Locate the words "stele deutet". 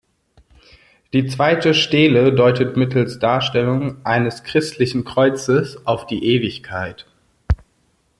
1.75-2.75